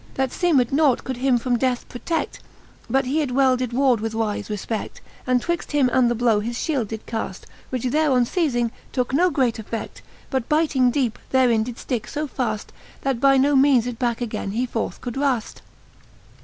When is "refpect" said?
4.47-4.93